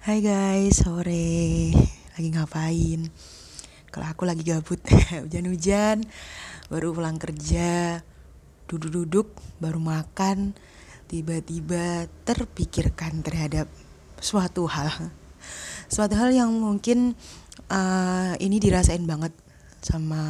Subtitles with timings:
[0.00, 1.76] Hai guys, sore.
[2.16, 3.12] Lagi ngapain?
[3.92, 4.80] Kalau aku lagi gabut,
[5.28, 6.08] hujan-hujan,
[6.72, 8.00] baru pulang kerja,
[8.64, 9.28] duduk-duduk,
[9.60, 10.56] baru makan,
[11.04, 13.68] tiba-tiba terpikirkan terhadap
[14.24, 14.88] suatu hal,
[15.92, 17.12] suatu hal yang mungkin
[17.68, 19.36] uh, ini dirasain banget
[19.84, 20.24] sama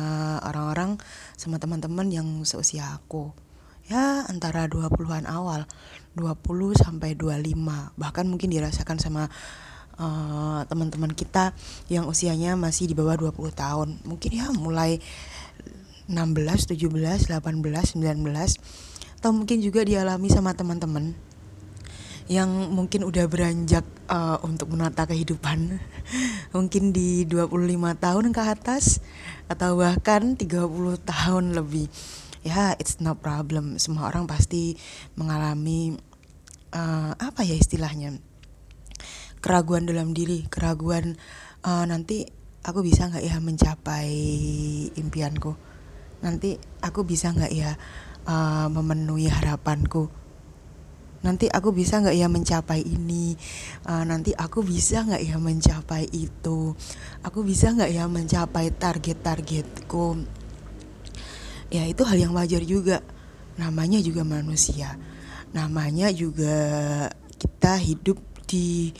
[0.50, 0.98] orang-orang,
[1.38, 3.30] sama teman-teman yang seusia aku
[3.88, 5.64] ya antara 20-an awal
[6.18, 6.36] 20
[6.74, 9.30] sampai 25 bahkan mungkin dirasakan sama
[10.00, 11.52] uh, teman-teman kita
[11.92, 13.88] yang usianya masih di bawah 20 tahun.
[14.02, 14.98] Mungkin ya mulai
[16.10, 21.12] 16, 17, 18, 19 atau mungkin juga dialami sama teman-teman
[22.30, 25.82] yang mungkin udah beranjak uh, untuk menata kehidupan.
[26.54, 27.50] Mungkin di 25
[27.98, 29.02] tahun ke atas
[29.50, 30.70] atau bahkan 30
[31.02, 31.90] tahun lebih
[32.40, 33.76] ya it's no problem.
[33.76, 34.76] Semua orang pasti
[35.16, 35.96] mengalami
[36.72, 38.16] uh, apa ya istilahnya?
[39.40, 41.16] Keraguan dalam diri keraguan
[41.64, 42.28] uh, nanti
[42.60, 44.12] aku bisa nggak ya mencapai
[44.96, 45.56] impianku?
[46.20, 47.76] Nanti aku bisa nggak ya
[48.28, 50.12] uh, memenuhi harapanku?
[51.20, 53.36] Nanti aku bisa nggak ya mencapai ini?
[53.84, 56.72] Uh, nanti aku bisa nggak ya mencapai itu?
[57.20, 60.39] Aku bisa nggak ya mencapai target-targetku
[61.70, 63.00] ya itu hal yang wajar juga.
[63.56, 64.98] Namanya juga manusia.
[65.50, 66.58] Namanya juga
[67.38, 68.94] kita hidup di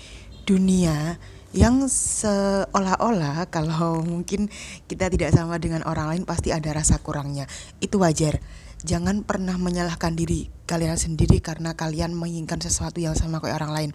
[0.47, 1.19] dunia
[1.51, 4.47] yang seolah-olah kalau mungkin
[4.87, 7.51] kita tidak sama dengan orang lain pasti ada rasa kurangnya.
[7.83, 8.39] Itu wajar.
[8.81, 13.91] Jangan pernah menyalahkan diri kalian sendiri karena kalian menginginkan sesuatu yang sama kayak orang lain.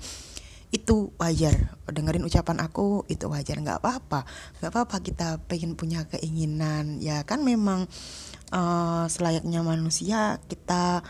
[0.69, 1.79] Itu wajar.
[1.87, 3.55] Dengerin ucapan aku itu wajar.
[3.55, 4.27] Nggak apa-apa.
[4.59, 6.99] Nggak apa-apa kita pengen punya keinginan.
[6.99, 7.87] Ya kan memang
[8.51, 11.01] uh, selayaknya manusia kita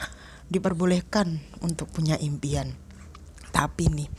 [0.47, 2.71] diperbolehkan untuk punya impian.
[3.51, 4.09] Tapi nih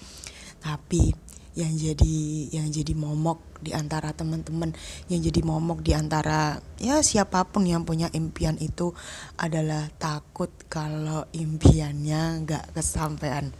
[0.66, 1.14] tapi
[1.56, 2.18] yang jadi
[2.52, 4.76] yang jadi momok di antara teman-teman
[5.08, 8.92] yang jadi momok di antara ya siapa pun yang punya impian itu
[9.40, 13.54] adalah takut kalau impiannya nggak kesampaian.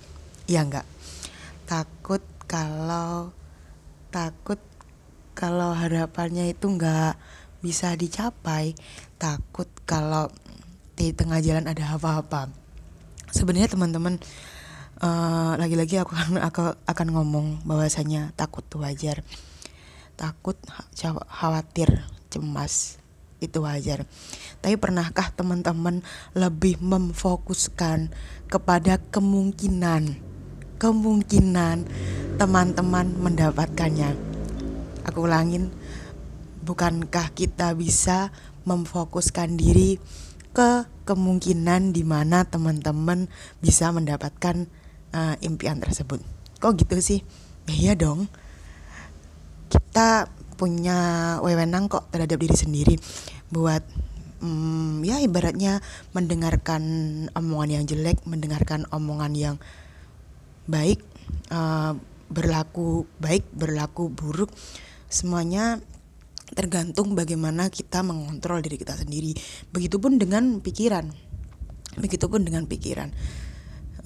[0.50, 0.84] Ya nggak?
[1.65, 3.33] Takut kalau
[4.12, 4.61] takut
[5.33, 7.16] kalau harapannya itu nggak
[7.66, 8.78] bisa dicapai
[9.19, 10.31] takut kalau
[10.94, 12.47] di tengah jalan ada apa-apa.
[13.34, 14.22] Sebenarnya teman-teman
[15.03, 19.27] uh, lagi-lagi aku akan aku akan ngomong bahwasanya takut tuh wajar.
[20.15, 20.54] Takut
[21.27, 23.03] khawatir cemas
[23.43, 24.06] itu wajar.
[24.62, 26.00] Tapi pernahkah teman-teman
[26.33, 28.15] lebih memfokuskan
[28.47, 30.22] kepada kemungkinan
[30.77, 31.88] kemungkinan
[32.37, 34.12] teman-teman mendapatkannya?
[35.09, 35.72] Aku ulangin
[36.66, 38.34] bukankah kita bisa
[38.66, 40.03] memfokuskan diri
[40.50, 43.31] ke kemungkinan di mana teman-teman
[43.62, 44.66] bisa mendapatkan
[45.15, 46.19] uh, impian tersebut.
[46.59, 47.21] Kok gitu sih?
[47.71, 48.27] Ya iya dong.
[49.71, 50.27] Kita
[50.59, 50.99] punya
[51.44, 52.97] wewenang kok terhadap diri sendiri
[53.53, 53.84] buat
[54.41, 55.84] um, ya ibaratnya
[56.16, 56.83] mendengarkan
[57.37, 59.56] omongan yang jelek, mendengarkan omongan yang
[60.66, 61.04] baik,
[61.53, 61.94] uh,
[62.33, 64.50] berlaku baik, berlaku buruk,
[65.06, 65.78] semuanya
[66.55, 69.34] tergantung bagaimana kita mengontrol diri kita sendiri.
[69.75, 71.11] Begitupun dengan pikiran.
[71.99, 73.11] Begitupun dengan pikiran.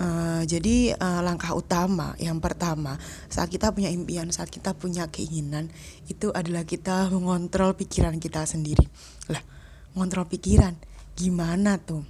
[0.01, 2.97] Uh, jadi uh, langkah utama yang pertama
[3.28, 5.69] saat kita punya impian, saat kita punya keinginan
[6.09, 8.89] itu adalah kita mengontrol pikiran kita sendiri.
[9.28, 9.45] Lah,
[9.93, 10.72] mengontrol pikiran
[11.12, 12.01] gimana tuh?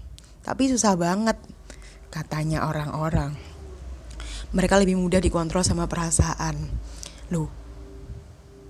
[0.47, 1.35] Tapi susah banget
[2.15, 3.35] katanya orang-orang.
[4.55, 6.71] Mereka lebih mudah dikontrol sama perasaan.
[7.35, 7.51] Loh,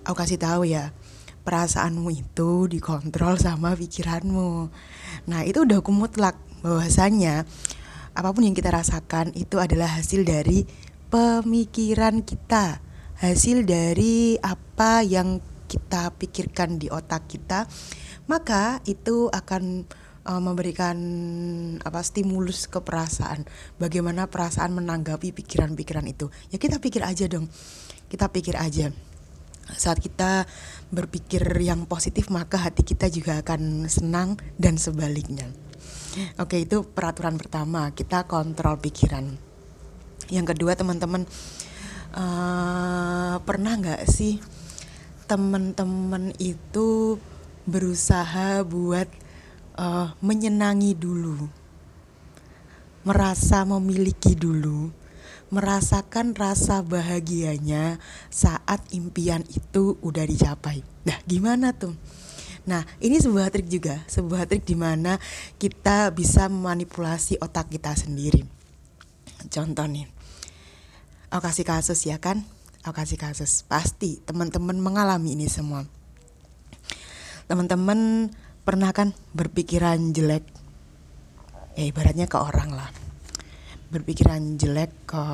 [0.05, 0.97] aku kasih tahu ya,
[1.43, 4.69] perasaanmu itu dikontrol sama pikiranmu.
[5.27, 7.49] Nah, itu udah aku mutlak bahwasanya
[8.13, 10.69] apa pun yang kita rasakan itu adalah hasil dari
[11.09, 12.83] pemikiran kita.
[13.21, 17.69] Hasil dari apa yang kita pikirkan di otak kita,
[18.25, 19.85] maka itu akan
[20.25, 20.97] uh, memberikan
[21.85, 23.45] apa stimulus ke perasaan.
[23.77, 26.33] Bagaimana perasaan menanggapi pikiran-pikiran itu?
[26.49, 27.53] Ya kita pikir aja dong.
[28.09, 28.89] Kita pikir aja
[29.77, 30.47] saat kita
[30.91, 35.51] berpikir yang positif maka hati kita juga akan senang dan sebaliknya.
[36.43, 39.39] Oke, itu peraturan pertama, kita kontrol pikiran.
[40.27, 41.23] Yang kedua, teman-teman
[42.19, 44.43] uh, pernah nggak sih
[45.31, 47.15] teman-teman itu
[47.63, 49.07] berusaha buat
[49.79, 51.47] uh, menyenangi dulu,
[53.07, 54.91] merasa memiliki dulu,
[55.51, 57.99] merasakan rasa bahagianya
[58.31, 60.83] saat impian itu udah dicapai.
[61.05, 61.95] Nah, gimana tuh?
[62.65, 65.19] Nah, ini sebuah trik juga, sebuah trik di mana
[65.59, 68.47] kita bisa memanipulasi otak kita sendiri.
[69.51, 70.07] Contoh nih,
[71.35, 72.47] aku kasih kasus ya kan,
[72.81, 75.85] aku kasih kasus pasti teman-teman mengalami ini semua
[77.51, 78.31] teman-teman
[78.63, 80.47] pernah kan berpikiran jelek
[81.75, 82.89] ya ibaratnya ke orang lah
[83.91, 85.25] berpikiran jelek ke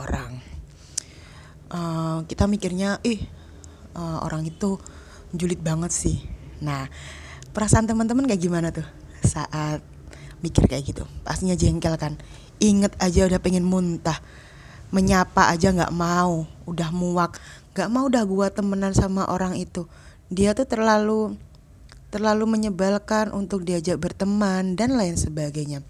[0.00, 0.40] orang.
[1.68, 3.20] Uh, kita mikirnya ih
[3.92, 4.80] uh, orang itu
[5.36, 6.16] julid banget sih.
[6.64, 6.88] Nah
[7.52, 8.88] perasaan teman-teman kayak gimana tuh
[9.20, 9.84] saat
[10.40, 11.04] mikir kayak gitu?
[11.28, 12.16] Pastinya jengkel kan?
[12.56, 14.16] Inget aja udah pengen muntah
[14.88, 17.36] menyapa aja nggak mau udah muak.
[17.76, 19.84] Nggak mau udah gua temenan sama orang itu.
[20.32, 21.36] Dia tuh terlalu
[22.08, 25.82] terlalu menyebalkan untuk diajak berteman dan lain sebagainya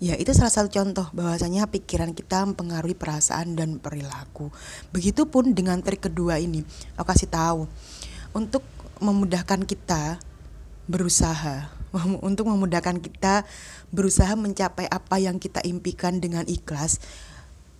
[0.00, 4.48] Ya, itu salah satu contoh bahwasanya pikiran kita mempengaruhi perasaan dan perilaku.
[4.96, 6.64] Begitupun dengan trik kedua ini,
[6.96, 7.68] aku kasih tahu.
[8.32, 8.64] Untuk
[9.04, 10.16] memudahkan kita
[10.88, 11.68] berusaha,
[12.24, 13.44] untuk memudahkan kita
[13.92, 16.96] berusaha mencapai apa yang kita impikan dengan ikhlas,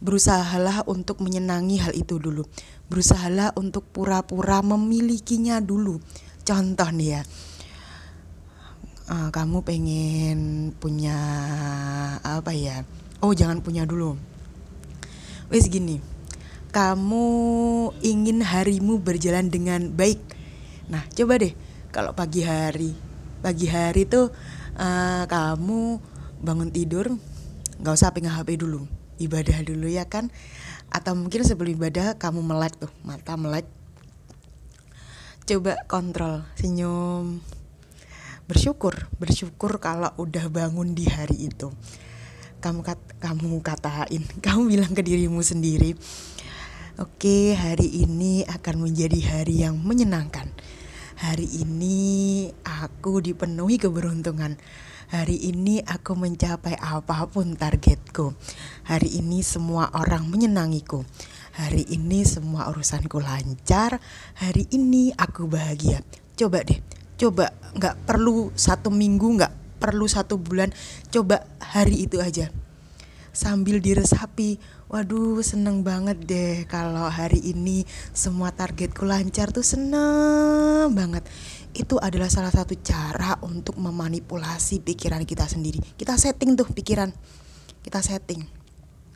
[0.05, 2.45] berusahalah untuk menyenangi hal itu dulu.
[2.93, 6.05] Berusahalah untuk pura-pura memilikinya dulu.
[6.45, 7.21] Contoh nih ya,
[9.11, 10.39] uh, kamu pengen
[10.79, 11.19] punya
[12.23, 12.87] apa ya?
[13.21, 14.17] Oh jangan punya dulu.
[15.51, 15.99] Wes gini
[16.71, 17.27] kamu
[18.07, 20.23] ingin harimu berjalan dengan baik.
[20.87, 21.53] Nah coba deh
[21.91, 22.95] kalau pagi hari
[23.43, 24.31] pagi hari tuh
[24.79, 25.99] uh, kamu
[26.39, 27.11] bangun tidur
[27.83, 28.87] nggak usah pegang HP dulu.
[29.21, 30.31] Ibadah dulu ya kan?
[30.89, 33.67] Atau mungkin sebelum ibadah kamu melek tuh mata melek.
[35.45, 37.43] Coba kontrol senyum
[38.51, 41.71] bersyukur bersyukur kalau udah bangun di hari itu.
[42.59, 45.95] Kamu kat, kamu katain kamu bilang ke dirimu sendiri
[47.01, 50.53] oke hari ini akan menjadi hari yang menyenangkan.
[51.21, 54.61] Hari ini aku dipenuhi keberuntungan.
[55.11, 58.37] Hari ini aku mencapai apa pun targetku.
[58.89, 61.05] Hari ini semua orang menyenangiku.
[61.57, 64.01] Hari ini semua urusanku lancar.
[64.39, 66.01] Hari ini aku bahagia.
[66.41, 70.73] Coba deh coba nggak perlu satu minggu nggak perlu satu bulan
[71.13, 72.49] coba hari itu aja.
[73.31, 74.57] Sambil diresapi
[74.91, 81.29] waduh seneng banget deh kalau hari ini semua targetku lancar tuh seneng banget.
[81.77, 85.79] Itu adalah salah satu cara untuk memanipulasi pikiran kita sendiri.
[85.95, 87.13] Kita setting tuh pikiran.
[87.85, 88.43] Kita setting.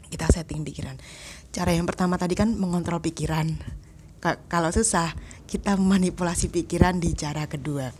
[0.06, 0.94] Kita setting pikiran.
[1.50, 3.58] Cara yang pertama tadi kan mengontrol pikiran
[4.24, 5.12] kalau susah
[5.44, 7.92] kita manipulasi pikiran di cara kedua.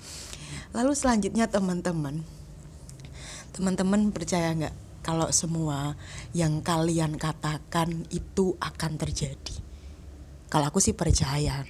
[0.73, 2.25] Lalu selanjutnya teman-teman.
[3.53, 4.75] Teman-teman percaya nggak
[5.05, 6.01] kalau semua
[6.33, 9.57] yang kalian katakan itu akan terjadi?
[10.49, 11.69] Kalau aku sih percaya.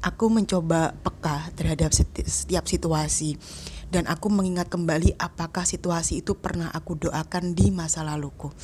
[0.00, 3.40] Aku mencoba peka terhadap setiap situasi.
[3.90, 8.54] Dan aku mengingat kembali apakah situasi itu pernah aku doakan di masa laluku.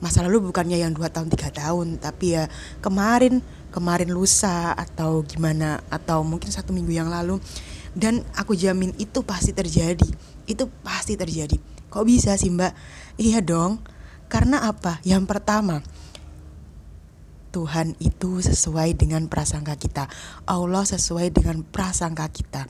[0.00, 2.48] Masa lalu bukannya yang dua tahun tiga tahun tapi ya
[2.80, 7.40] kemarin kemarin lusa atau gimana atau mungkin satu minggu yang lalu.
[7.92, 10.06] Dan aku jamin itu pasti terjadi.
[10.44, 11.56] Itu pasti terjadi.
[11.88, 12.72] Kok bisa sih mbak?
[13.16, 13.80] Iya dong.
[14.28, 15.00] Karena apa?
[15.04, 15.84] Yang pertama
[17.52, 20.08] Tuhan itu sesuai dengan prasangka kita.
[20.48, 22.64] Allah sesuai dengan prasangka kita.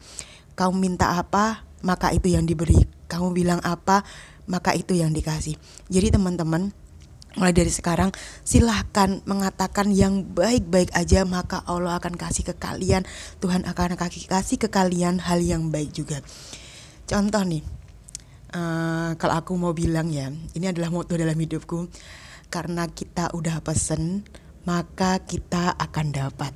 [0.58, 2.82] Kamu minta apa maka itu yang diberi.
[3.06, 4.02] Kamu bilang apa
[4.50, 5.54] maka itu yang dikasih.
[5.86, 6.74] Jadi teman-teman
[7.36, 8.12] mulai dari sekarang
[8.44, 13.08] silahkan mengatakan yang baik-baik aja maka Allah akan kasih ke kalian
[13.40, 16.20] Tuhan akan kasih ke kalian hal yang baik juga.
[17.08, 17.62] Contoh nih
[18.52, 21.88] uh, kalau aku mau bilang ya ini adalah moto dalam hidupku.
[22.52, 24.28] Karena kita udah pesen
[24.68, 26.52] maka kita akan dapat.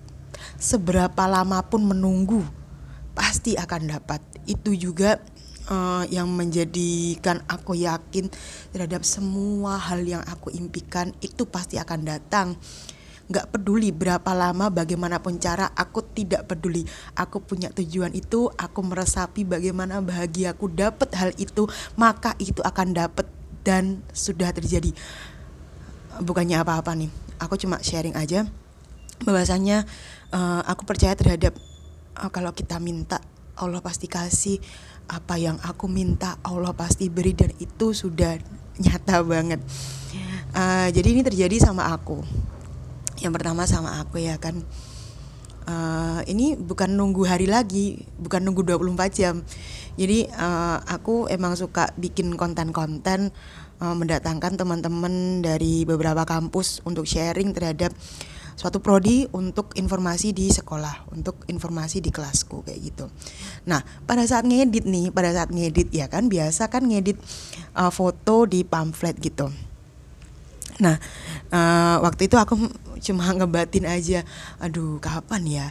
[0.61, 2.45] Seberapa lama pun menunggu
[3.17, 4.21] pasti akan dapat.
[4.45, 5.25] Itu juga
[5.71, 8.31] uh, yang menjadikan aku yakin
[8.71, 12.49] terhadap semua hal yang aku impikan itu pasti akan datang.
[13.27, 16.87] Gak peduli berapa lama bagaimanapun cara aku tidak peduli.
[17.19, 21.67] Aku punya tujuan itu aku meresapi bagaimana bahagia aku dapat hal itu
[21.99, 23.27] maka itu akan dapat
[23.67, 24.95] dan sudah terjadi.
[26.23, 27.11] Bukannya apa-apa nih
[27.43, 28.47] aku cuma sharing aja.
[29.27, 29.89] Bahwasanya
[30.31, 31.57] uh, aku percaya terhadap
[32.21, 33.19] uh, kalau kita minta
[33.57, 34.61] Allah pasti kasih
[35.07, 38.39] apa yang aku minta Allah pasti beri dan itu sudah
[38.83, 39.63] nyata banget.
[40.57, 42.25] Uh, jadi ini terjadi sama aku.
[43.21, 44.61] Yang pertama sama aku ya kan.
[45.67, 49.43] Uh, ini bukan nunggu hari lagi bukan nunggu 24 jam.
[49.99, 53.35] Jadi uh, aku emang suka bikin konten-konten
[53.83, 57.91] uh, mendatangkan teman-teman dari beberapa kampus untuk sharing terhadap
[58.57, 63.05] suatu prodi untuk informasi di sekolah, untuk informasi di kelasku kayak gitu.
[63.69, 67.21] Nah, pada saat ngedit nih, pada saat ngedit ya kan biasa kan ngedit
[67.77, 69.53] uh, foto di pamflet gitu.
[70.77, 71.01] nah
[71.57, 72.53] uh, waktu itu aku
[73.07, 74.29] cuma ngebatin aja
[74.61, 75.67] aduh kapan ya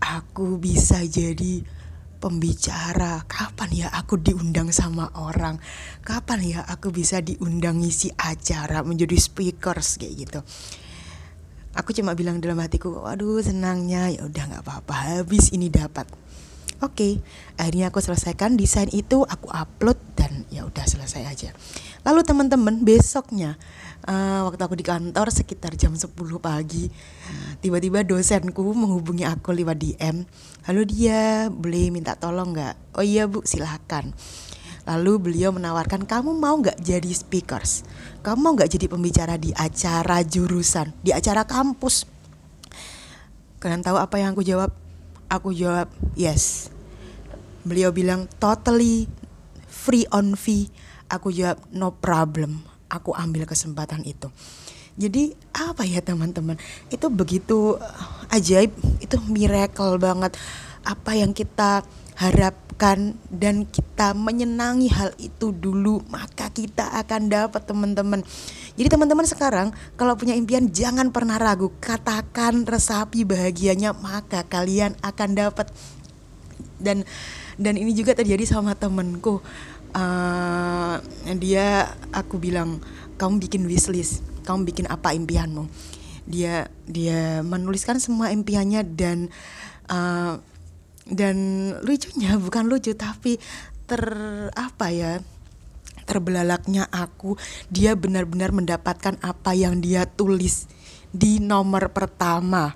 [0.00, 1.64] aku bisa jadi
[2.20, 5.56] pembicara kapan ya aku diundang sama orang
[6.04, 10.40] kapan ya aku bisa diundang ngisi acara menjadi speakers kayak gitu
[11.74, 14.10] aku cuma bilang dalam hatiku waduh senangnya.
[14.10, 15.22] Ya udah nggak apa-apa.
[15.22, 16.06] Habis ini dapat.
[16.80, 17.12] Oke okay,
[17.60, 21.52] akhirnya aku selesaikan desain itu aku upload dan ya udah selesai aja.
[22.08, 23.60] Lalu teman-teman besoknya
[24.08, 26.08] uh, waktu aku di kantor sekitar jam 10
[26.40, 26.88] pagi
[27.60, 30.24] tiba-tiba dosenku menghubungi aku lewat DM
[30.64, 32.96] halo dia boleh minta tolong nggak?
[32.96, 34.08] Oh iya bu silahkan
[34.88, 37.84] lalu beliau menawarkan kamu mau nggak jadi speakers?
[38.24, 42.04] Kamu mau nggak jadi pembicara di acara jurusan di acara kampus?
[43.60, 44.72] Kalian tahu apa yang aku jawab?
[45.28, 46.72] Aku jawab yes.
[47.60, 49.04] Beliau bilang totally
[49.68, 50.72] free on fee.
[51.12, 52.64] Aku jawab no problem.
[52.88, 54.32] Aku ambil kesempatan itu.
[54.98, 56.60] Jadi apa ya teman-teman?
[56.92, 60.34] Itu begitu uh, ajaib itu miracle banget.
[60.84, 61.84] Apa yang kita
[62.80, 68.24] harapkan dan kita menyenangi hal itu dulu maka kita akan dapat teman-teman.
[68.72, 69.68] Jadi teman-teman sekarang
[70.00, 71.68] kalau punya impian jangan pernah ragu.
[71.76, 75.68] Katakan resapi bahagianya maka kalian akan dapat.
[76.80, 77.04] Dan
[77.60, 79.44] dan ini juga terjadi sama temenku
[79.92, 80.96] uh,
[81.36, 82.80] dia aku bilang
[83.20, 85.68] kamu bikin wishlist kamu bikin apa impianmu?
[86.24, 89.28] Dia dia menuliskan semua impiannya dan
[89.92, 90.40] uh,
[91.10, 91.36] dan
[91.82, 93.36] lucunya bukan lucu tapi
[93.90, 94.02] ter
[94.54, 95.18] apa ya
[96.06, 97.38] terbelalaknya aku
[97.70, 100.66] dia benar-benar mendapatkan apa yang dia tulis
[101.14, 102.74] di nomor pertama.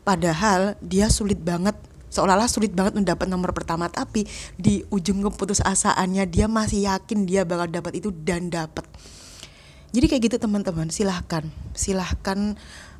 [0.00, 1.76] Padahal dia sulit banget
[2.08, 7.68] seolah-olah sulit banget mendapat nomor pertama tapi di ujung keputusasaannya dia masih yakin dia bakal
[7.68, 8.88] dapat itu dan dapat.
[9.90, 11.44] Jadi kayak gitu teman-teman silahkan.
[11.74, 12.54] Silahkan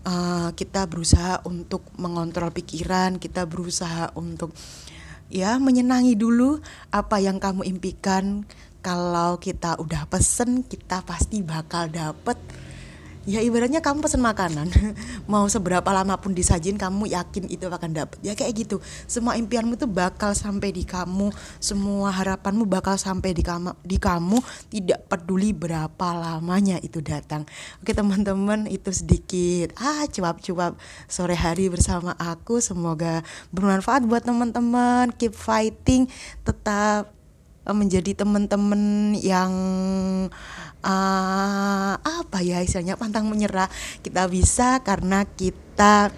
[0.06, 4.52] uh, kita berusaha untuk mengontrol pikiran kita berusaha untuk
[5.30, 6.58] ya menyenangi dulu
[6.90, 8.44] apa yang kamu impikan.
[8.80, 12.40] Kalau kita udah pesen kita pasti bakal dapet
[13.28, 14.72] ya ibaratnya kamu pesen makanan
[15.32, 18.76] mau seberapa lama pun disajin kamu yakin itu akan dapat ya kayak gitu.
[19.04, 21.28] Semua impianmu tuh bakal sampai di kamu
[21.60, 24.40] semua harapanmu bakal sampai di kamu di kamu.
[24.72, 27.44] Tidak peduli berapa lamanya itu datang.
[27.84, 29.76] Oke teman-teman itu sedikit.
[29.76, 32.64] Ah cuap-cuap sore hari bersama aku.
[32.64, 33.20] Semoga
[33.52, 35.12] bermanfaat buat teman-teman.
[35.14, 36.08] Keep fighting.
[36.42, 37.19] Tetap
[37.68, 39.52] menjadi teman-teman yang
[40.80, 43.68] uh, apa ya istilahnya pantang menyerah.
[44.00, 46.12] Kita bisa karena kita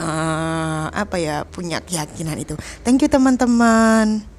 [0.00, 2.54] uh, apa ya punya keyakinan itu.
[2.84, 4.35] Thank you teman-teman